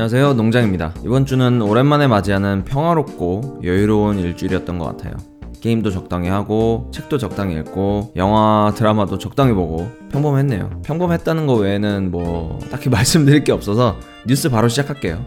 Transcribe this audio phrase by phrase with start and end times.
[0.00, 0.32] 안녕하세요.
[0.32, 0.94] 농장입니다.
[1.04, 5.12] 이번 주는 오랜만에 맞이하는 평화롭고 여유로운 일주일이었던 것 같아요.
[5.60, 10.80] 게임도 적당히 하고 책도 적당히 읽고 영화 드라마도 적당히 보고 평범했네요.
[10.86, 15.22] 평범했다는 거 외에는 뭐 딱히 말씀드릴 게 없어서 뉴스 바로 시작할게요.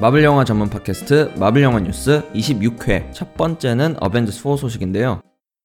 [0.00, 5.22] 마블 영화 전문 팟캐스트 마블 영화 뉴스 26회 첫 번째는 어벤져스 4 소식인데요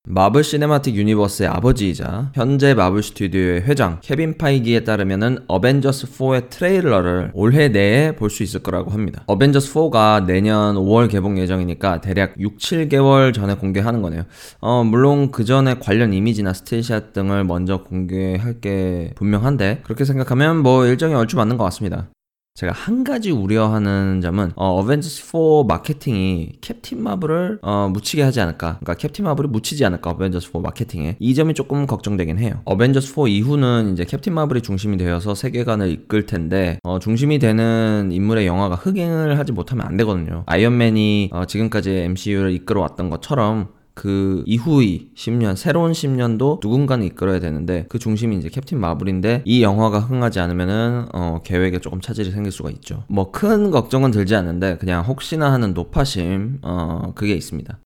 [0.10, 7.68] 마블 시네마틱 유니버스의 아버지이자 현재 마블 스튜디오의 회장 케빈 파이기에 따르면은 어벤져스 4의 트레일러를 올해
[7.68, 9.24] 내에 볼 수 있을 거라고 합니다.
[9.28, 14.24] 어벤져스 4가 내년 5월 개봉 예정이니까 대략 6, 7개월 전에 공개하는 거네요.
[14.62, 20.58] 어, 물론 그 전에 관련 이미지나 still shot 등을 먼저 공개할 게 분명한데 그렇게 생각하면
[20.64, 22.08] 뭐 일정이 얼추 맞는 것 같습니다.
[22.58, 28.80] 제가 한 가지 우려하는 점은 어, 어벤져스 4 마케팅이 캡틴 마블을 어, 묻히게 하지 않을까.
[28.80, 30.10] 그러니까 캡틴 마블을 묻히지 않을까.
[30.10, 32.62] 어벤져스 4 마케팅에 이 점이 조금 걱정되긴 해요.
[32.66, 38.48] 어벤져스 4 이후는 이제 캡틴 마블이 중심이 되어서 세계관을 이끌 텐데 어, 중심이 되는 인물의
[38.48, 40.42] 영화가 흥행을 하지 못하면 안 되거든요.
[40.48, 43.68] 아이언맨이 어, 지금까지 MCU를 이끌어 왔던 것처럼
[43.98, 50.00] 그 이후의 10년, 새로운 10년도 누군가는 이끌어야 되는데 그 중심이 이제 캡틴 마블인데 이 영화가
[50.00, 53.04] 흥하지 않으면은 어, 계획에 조금 차질이 생길 수가 있죠.
[53.08, 57.80] 뭐 큰 걱정은 들지 않는데 그냥 혹시나 하는 노파심 어, 그게 있습니다.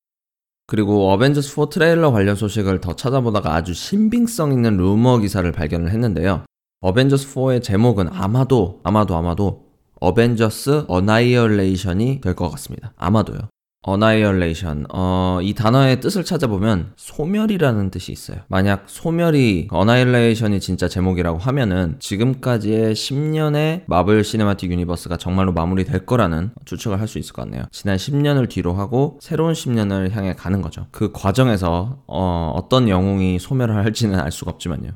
[0.68, 6.44] 그리고 어벤져스 4 트레일러 관련 소식을 더 찾아보다가 아주 신빙성 있는 루머 기사를 발견을 했는데요.
[6.82, 9.66] 어벤져스 4의 제목은 아마도 아마도 아마도
[10.02, 12.92] 어벤져스 Annihilation이 될 것 같습니다.
[12.98, 13.40] 아마도요.
[13.84, 14.86] Annihilation.
[14.94, 18.38] 어, 이 단어의 뜻을 찾아보면 소멸이라는 뜻이 있어요.
[18.48, 27.00] 만약 소멸이 Annihilation이 진짜 제목이라고 하면은 지금까지의 10년의 마블 시네마틱 유니버스가 정말로 마무리될 거라는 추측을
[27.00, 27.64] 할 수 있을 것 같네요.
[27.72, 30.88] 지난 10년을 뒤로 하고 새로운 10년을 향해 가는 거죠.
[30.92, 34.92] 그 과정에서 어, 어떤 영웅이 소멸을 할지는 알 수가 없지만요.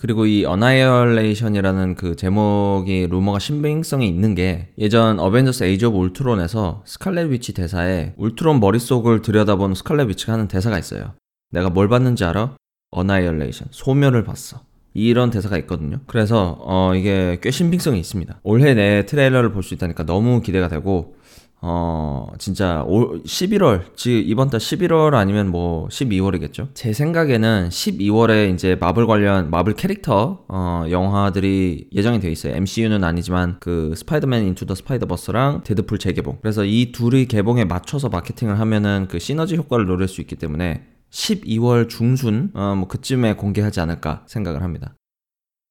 [0.00, 7.30] 그리고 이 Annihilation이라는 그 제목이 루머가 신빙성이 있는 게 예전 어벤져스 에이지 오브 울트론에서 스칼렛
[7.30, 11.12] 위치 대사에 울트론 머릿속을 들여다본 스칼렛 위치가 하는 대사가 있어요.
[11.50, 12.56] 내가 뭘 봤는지 알아?
[12.92, 13.68] Annihilation.
[13.72, 14.62] 소멸을 봤어.
[14.94, 16.00] 이런 대사가 있거든요.
[16.06, 18.40] 그래서 어 이게 꽤 신빙성이 있습니다.
[18.42, 21.14] 올해 내 트레일러를 볼 수 있다니까 너무 기대가 되고
[21.62, 26.68] 어, 진짜 올 11월, 즉 이번 달 11월 아니면 뭐 12월이겠죠.
[26.74, 32.54] 제 생각에는 12월에 이제 마블 관련 마블 캐릭터 어, 영화들이 예정이 되어 있어요.
[32.54, 36.38] MCU는 아니지만 그 Spider-Man Into the Spider-Verse랑 데드풀 재개봉.
[36.40, 41.88] 그래서 이 둘의 개봉에 맞춰서 마케팅을 하면은 그 시너지 효과를 노릴 수 있기 때문에 12월
[41.88, 44.94] 중순 어, 뭐 그쯤에 공개하지 않을까 생각을 합니다.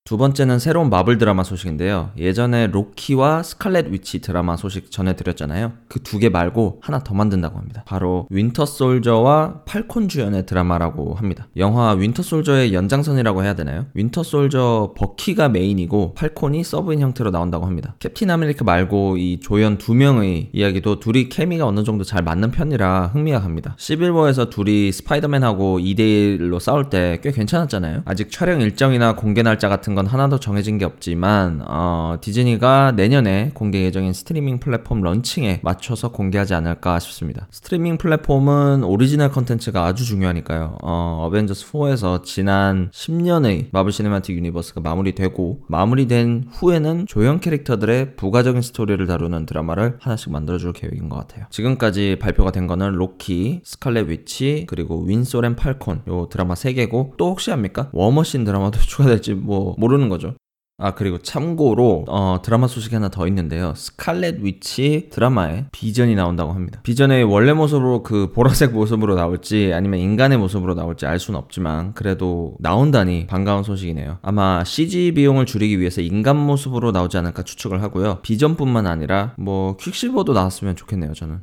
[0.05, 2.09] 두 번째는 새로운 마블 드라마 소식인데요.
[2.17, 5.73] 예전에 로키와 스칼렛 위치 드라마 소식 전해드렸잖아요.
[5.87, 7.83] 그 두 개 말고 하나 더 만든다고 합니다.
[7.85, 11.47] 바로 윈터 솔저와 팔콘 주연의 드라마라고 합니다.
[11.57, 13.85] 영화 윈터 솔저의 연장선이라고 해야 되나요?
[13.93, 17.93] 윈터 솔저 버키가 메인이고 팔콘이 서브인 형태로 나온다고 합니다.
[17.99, 23.11] 캡틴 아메리카 말고 이 조연 두 명의 이야기도 둘이 케미가 어느 정도 잘 맞는 편이라
[23.13, 23.75] 흥미가 갑니다.
[23.77, 28.01] 11호에서 둘이 스파이더맨하고 2대1로 싸울 때 꽤 괜찮았잖아요.
[28.05, 33.83] 아직 촬영 일정이나 공개 날짜 같은 건 하나도 정해진 게 없지만 어, 디즈니가 내년에 공개
[33.83, 37.47] 예정인 스트리밍 플랫폼 런칭에 맞춰서 공개하지 않을까 싶습니다.
[37.51, 40.77] 스트리밍 플랫폼은 오리지널 컨텐츠가 아주 중요하니까요.
[40.81, 49.05] 어, 어벤져스 4에서 지난 10년의 마블 시네마틱 유니버스가 마무리되고 마무리된 후에는 조연 캐릭터들의 부가적인 스토리를
[49.05, 51.45] 다루는 드라마를 하나씩 만들어줄 계획인 것 같아요.
[51.49, 57.29] 지금까지 발표가 된 거는 로키, 스칼렛 위치, 그리고 윈솔 앤 팔콘 요 드라마 3개고 또
[57.29, 57.89] 혹시 합니까?
[57.91, 60.35] 워머신 드라마도 추가될지 뭐 모르는 거죠.
[60.81, 63.73] 아 그리고 참고로 어, 드라마 소식이 하나 더 있는데요.
[63.75, 66.79] 스칼렛 위치 드라마에 비전이 나온다고 합니다.
[66.83, 72.55] 비전의 원래 모습으로 그 보라색 모습으로 나올지 아니면 인간의 모습으로 나올지 알 수는 없지만 그래도
[72.59, 74.19] 나온다니 반가운 소식이네요.
[74.21, 78.19] 아마 CG 비용을 줄이기 위해서 인간 모습으로 나오지 않을까 추측을 하고요.
[78.21, 81.13] 비전뿐만 아니라 뭐 퀵실버도 나왔으면 좋겠네요.
[81.13, 81.41] 저는.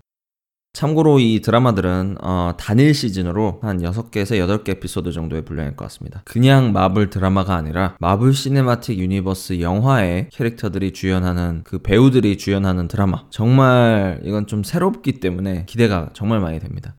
[0.76, 6.20] 참고로 이 드라마들은 어, 단일 시즌으로 한 6개에서 8개 에피소드 정도의 분량일 것 같습니다.
[6.26, 13.24] 그냥 마블 드라마가 아니라 마블 시네마틱 유니버스 영화의 캐릭터들이 주연하는 그 배우들이 주연하는 드라마.
[13.30, 16.94] 정말 이건 좀 새롭기 때문에 기대가 정말 많이 됩니다.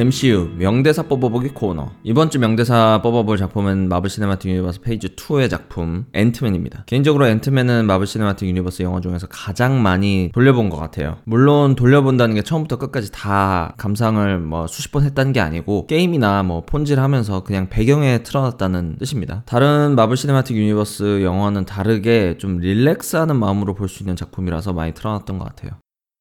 [0.00, 6.06] MCU 명대사 뽑아보기 코너 이번 주 명대사 뽑아볼 작품은 마블 시네마틱 유니버스 Phase 2의 작품
[6.14, 6.84] 앤트맨입니다.
[6.86, 11.18] 개인적으로 앤트맨은 마블 시네마틱 유니버스 영화 중에서 가장 많이 돌려본 것 같아요.
[11.24, 16.62] 물론 돌려본다는 게 처음부터 끝까지 다 감상을 뭐 수십 번 했다는 게 아니고 게임이나 뭐
[16.64, 19.42] 폰질하면서 그냥 배경에 틀어놨다는 뜻입니다.
[19.44, 25.38] 다른 마블 시네마틱 유니버스 영화는 다르게 좀 relax하는 마음으로 볼 수 있는 작품이라서 많이 틀어놨던
[25.38, 25.72] 것 같아요.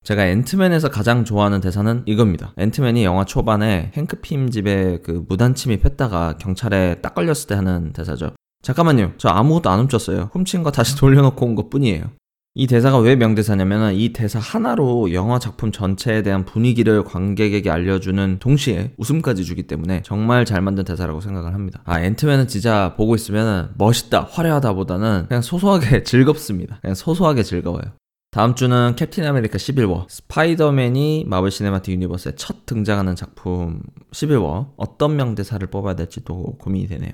[0.03, 2.53] 제가 앤트맨에서 가장 좋아하는 대사는 이겁니다.
[2.57, 8.31] 앤트맨이 영화 초반에 행크 핌 집에 그 무단 침입했다가 경찰에 딱 걸렸을 때 하는 대사죠.
[8.63, 9.13] 잠깐만요.
[9.17, 10.29] 저 아무것도 안 훔쳤어요.
[10.31, 12.05] 훔친 거 다시 돌려놓고 온 것 뿐이에요.
[12.55, 18.93] 이 대사가 왜 명대사냐면 이 대사 하나로 영화 작품 전체에 대한 분위기를 관객에게 알려주는 동시에
[18.97, 21.81] 웃음까지 주기 때문에 정말 잘 만든 대사라고 생각을 합니다.
[21.85, 26.79] 아 앤트맨은 진짜 보고 있으면 멋있다, 화려하다 보다는 그냥 소소하게 즐겁습니다.
[26.81, 27.83] 그냥 소소하게 즐거워요.
[28.31, 33.81] 다음 주는 캡틴 아메리카 11워 스파이더맨이 마블 시네마틱 유니버스에 첫 등장하는 작품
[34.11, 37.11] 11워 어떤 명대사를 뽑아야 될지 또 고민이 되네요.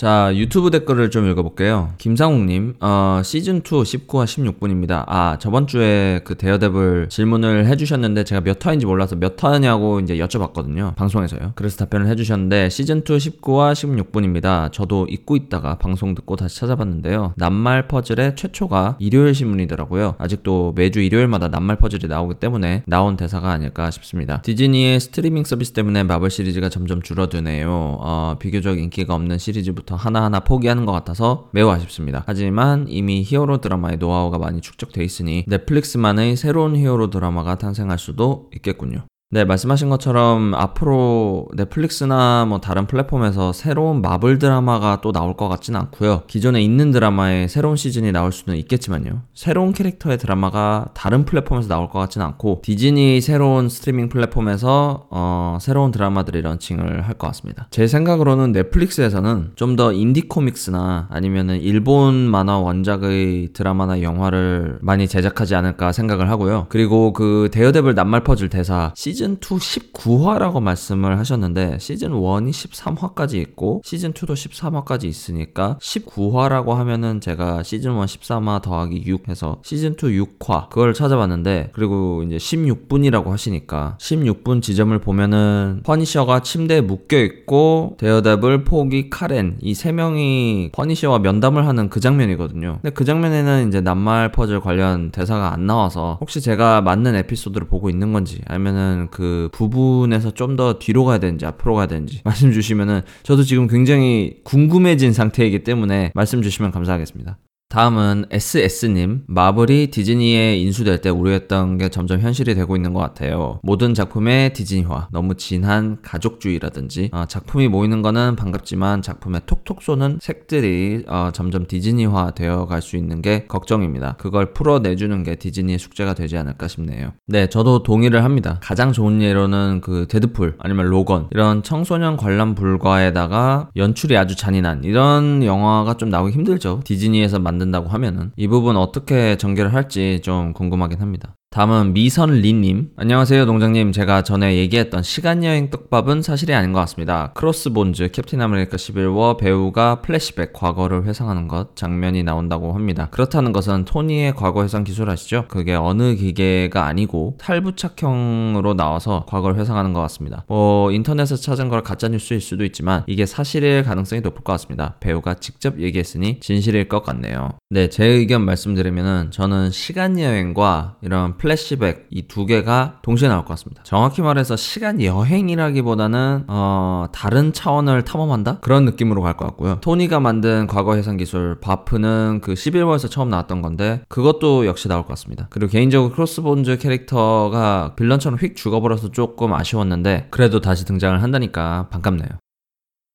[0.00, 1.92] 자, 유튜브 댓글을 좀 읽어볼게요.
[1.98, 5.04] 김상욱님, 어, 시즌2 19화 16분입니다.
[5.06, 10.96] 아, 저번 주에 그 데어데블 질문을 해주셨는데 제가 몇 화인지 몰라서 몇 화냐고 이제 여쭤봤거든요.
[10.96, 11.52] 방송에서요.
[11.54, 14.72] 그래서 답변을 해주셨는데 시즌2 19화 16분입니다.
[14.72, 17.34] 저도 잊고 있다가 방송 듣고 다시 찾아봤는데요.
[17.36, 20.14] 낱말 퍼즐의 최초가 일요일 신문이더라고요.
[20.16, 24.40] 아직도 매주 일요일마다 낱말 퍼즐이 나오기 때문에 나온 대사가 아닐까 싶습니다.
[24.40, 27.98] 디즈니의 스트리밍 서비스 때문에 마블 시리즈가 점점 줄어드네요.
[28.00, 32.22] 어, 비교적 인기가 없는 시리즈부터 부터 하나하나 포기하는 것 같아서 매우 아쉽습니다.
[32.26, 39.04] 하지만 이미 히어로 드라마의 노하우가 많이 축적돼 있으니 넷플릭스만의 새로운 히어로 드라마가 탄생할 수도 있겠군요.
[39.32, 45.78] 네, 말씀하신 것처럼 앞으로 넷플릭스나 뭐 다른 플랫폼에서 새로운 마블 드라마가 또 나올 것 같지는
[45.82, 46.24] 않고요.
[46.26, 49.22] 기존에 있는 드라마에 새로운 시즌이 나올 수는 있겠지만요.
[49.34, 55.92] 새로운 캐릭터의 드라마가 다른 플랫폼에서 나올 것 같지는 않고 디즈니 새로운 스트리밍 플랫폼에서 어, 새로운
[55.92, 57.68] 드라마들이 런칭을 할 것 같습니다.
[57.70, 65.54] 제 생각으로는 넷플릭스에서는 좀 더 인디 코믹스나 아니면은 일본 만화 원작의 드라마나 영화를 많이 제작하지
[65.54, 66.66] 않을까 생각을 하고요.
[66.68, 73.34] 그리고 그 데어데블 낱말 퍼즐 대사 시즌 시즌 2 19화라고 말씀을 하셨는데 시즌 1이 13화까지
[73.34, 79.92] 있고 시즌 2도 13화까지 있으니까 19화라고 하면은 제가 시즌 1 13화 더하기 6 해서 시즌
[79.92, 87.96] 2 6화 그걸 찾아봤는데 그리고 이제 16분이라고 하시니까 16분 지점을 보면은 퍼니셔가 침대에 묶여 있고
[87.98, 92.78] 데어데블, 포기, 카렌 이 세 명이 퍼니셔와 면담을 하는 그 장면이거든요.
[92.80, 97.90] 근데 그 장면에는 이제 낱말 퍼즐 관련 대사가 안 나와서 혹시 제가 맞는 에피소드를 보고
[97.90, 103.02] 있는 건지 아니면은 그 부분에서 좀 더 뒤로 가야 되는지 앞으로 가야 되는지 말씀 주시면은
[103.22, 107.38] 저도 지금 굉장히 궁금해진 상태이기 때문에 말씀 주시면 감사하겠습니다.
[107.70, 113.60] 다음은 SS님, 마블이 디즈니에 인수될 때 우려했던 게 점점 현실이 되고 있는 것 같아요.
[113.62, 121.04] 모든 작품의 디즈니화, 너무 진한 가족주의라든지, 어, 작품이 모이는 거는 반갑지만 작품에 톡톡 쏘는 색들이
[121.06, 124.16] 어, 점점 디즈니화 되어 갈 수 있는 게 걱정입니다.
[124.18, 127.12] 그걸 풀어내주는 게 디즈니의 숙제가 되지 않을까 싶네요.
[127.26, 128.58] 네, 저도 동의를 합니다.
[128.62, 135.44] 가장 좋은 예로는 그 데드풀, 아니면 로건, 이런 청소년 관람 불가에다가 연출이 아주 잔인한 이런
[135.44, 136.80] 영화가 좀 나오기 힘들죠.
[136.84, 141.36] 디즈니에서 만 만든다고 하면은 이 부분 어떻게 전개를 할지 좀 궁금하긴 합니다.
[141.52, 142.90] 다음은 미선리님.
[142.94, 143.90] 안녕하세요, 농장님.
[143.90, 147.32] 제가 전에 얘기했던 시간여행 떡밥은 사실이 아닌 것 같습니다.
[147.34, 153.08] 크로스본즈, 캡틴 아메리카 11워 배우가 플래시백, 과거를 회상하는 것, 장면이 나온다고 합니다.
[153.10, 155.46] 그렇다는 것은 토니의 과거 회상 기술 아시죠?
[155.48, 160.44] 그게 어느 기계가 아니고 탈부착형으로 나와서 과거를 회상하는 것 같습니다.
[160.46, 164.94] 뭐, 인터넷에서 찾은 걸 가짜뉴스일 수도 있지만 이게 사실일 가능성이 높을 것 같습니다.
[165.00, 167.48] 배우가 직접 얘기했으니 진실일 것 같네요.
[167.70, 173.82] 네, 제 의견 말씀드리면은 저는 시간여행과 이런 플래시백 이 두 개가 동시에 나올 것 같습니다.
[173.82, 179.78] 정확히 말해서 시간 여행이라기보다는 어, 다른 차원을 탐험한다 그런 느낌으로 갈 것 같고요.
[179.80, 185.02] 토니가 만든 과거 회상 기술 바프는 그 시빌 워에서 처음 나왔던 건데 그것도 역시 나올
[185.02, 185.46] 것 같습니다.
[185.50, 192.28] 그리고 개인적으로 크로스본즈 캐릭터가 빌런처럼 휙 죽어버려서 조금 아쉬웠는데 그래도 다시 등장을 한다니까 반갑네요.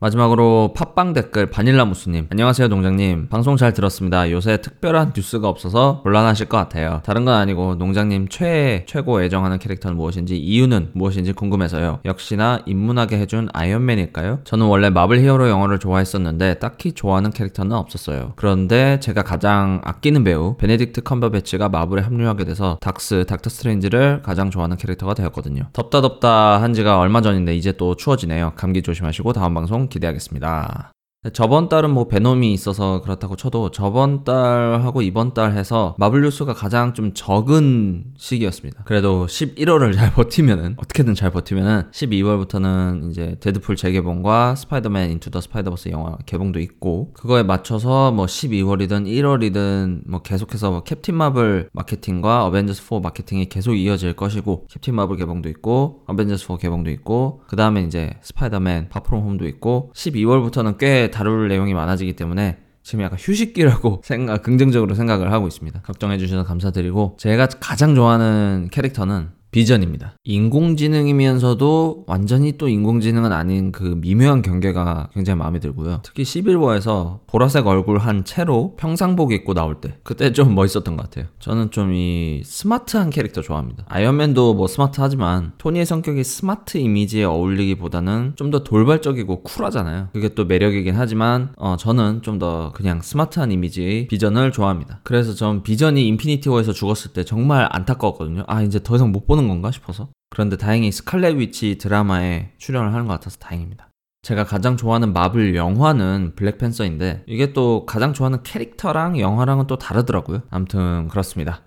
[0.02, 2.28] 마지막으로 팟빵 댓글 바닐라무스님.
[2.30, 3.30] 안녕하세요 농장님.
[3.30, 4.30] 방송 잘 들었습니다.
[4.30, 7.02] 요새 특별한 뉴스가 없어서 곤란하실 것 같아요.
[7.06, 12.02] 다른 건 아니고 농장님 최애 최고 애정하는 캐릭터는 무엇인지 이유는 무엇인지 궁금해서요.
[12.04, 14.40] 역시나 입문하게 해준 아이언맨일까요?
[14.44, 18.34] 저는 원래 마블 히어로 영화를 좋아했었는데 딱히 좋아하는 캐릭터는 없었어요.
[18.36, 24.76] 그런데 제가 가장 아끼는 배우 베네딕트 컴버배치가 마블에 합류하게 돼서 닥스 닥터 스트레인지를 가장 좋아하는
[24.76, 25.70] 캐릭터가 되었거든요.
[25.72, 28.52] 덥다 덥다 한 지가 얼마 전인데 이제 또 추워지네요.
[28.58, 30.95] 감기 조심하시고 다음 방송 기대하겠습니다.
[31.34, 36.94] 저번 달은 뭐 베놈이 있어서 그렇다고 쳐도 저번 달하고 이번 달 해서 마블 뉴스가 가장
[36.94, 38.84] 좀 적은 시기였습니다.
[38.84, 45.90] 그래도 11월을 잘 버티면은 어떻게든 잘 버티면은 12월부터는 이제 데드풀 재개봉과 스파이더맨 인투 더 스파이더버스
[45.90, 52.84] 영화 개봉도 있고 그거에 맞춰서 뭐 12월이든 1월이든 뭐 계속해서 뭐 캡틴 마블 마케팅과 어벤져스
[52.88, 57.82] 4 마케팅이 계속 이어질 것이고 캡틴 마블 개봉도 있고 어벤져스 4 개봉도 있고 그 다음에
[57.82, 64.02] 이제 스파이더맨 파 프롬 홈도 있고 12월부터는 꽤 다룰 내용이 많아지기 때문에 지금 약간 휴식기라고
[64.06, 65.82] 생각, 긍정적으로 생각을 하고 있습니다.
[65.82, 70.16] 걱정해 주셔서 감사드리고, 제가 가장 좋아하는 캐릭터는 비전입니다.
[70.26, 76.02] 인공지능이면서도 완전히 또 인공지능은 아닌 그 미묘한 경계가 굉장히 마음에 들고요.
[76.04, 81.04] 특히 시빌 워에서 보라색 얼굴 한 채로 평상복 입고 나올 때 그때 좀 멋있었던 것
[81.04, 81.28] 같아요.
[81.40, 83.86] 저는 좀 이 스마트한 캐릭터 좋아합니다.
[83.88, 90.10] 아이언맨도 뭐 스마트하지만 토니의 성격이 스마트 이미지에 어울리기보다는 좀 더 돌발적이고 쿨하잖아요.
[90.14, 95.00] 그게 또 매력이긴 하지만 어, 저는 좀 더 그냥 스마트한 이미지의 비전을 좋아합니다.
[95.04, 98.44] 그래서 전 비전이 인피니티 워에서 죽었을 때 정말 안타까웠거든요.
[98.48, 100.10] 아 이제 더 이상 못 보는 건가 싶어서.
[100.30, 103.90] 그런데 다행히 스칼렛 위치 드라마에 출연을 하는 것 같아서 다행입니다.
[104.24, 110.42] 제가 가장 좋아하는 마블 영화는 블랙팬서인데 이게 또 가장 좋아하는 캐릭터랑 영화랑은 또 다르더라고요.
[110.50, 111.62] 아무튼 그렇습니다.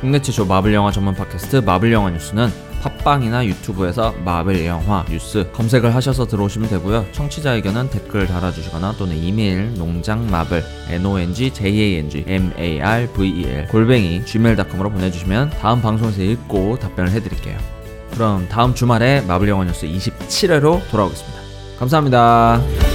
[0.00, 5.94] 국내 최초 마블 영화 전문 팟캐스트 마블 영화 뉴스는 팟빵이나 유튜브에서 마블 영화 뉴스 검색을
[5.94, 7.06] 하셔서 들어오시면 되고요.
[7.12, 12.10] 청취자 의견은 댓글 달아주시거나 또는 이메일 농장 마블 n o n g j a n
[12.10, 17.58] g m a r v e l 골뱅이 gmail.com으로 보내주시면 다음 방송에서 읽고 답변을 해드릴게요.
[18.12, 21.40] 그럼 다음 주말에 마블 영화 뉴스 27회로 돌아오겠습니다.
[21.78, 22.93] 감사합니다.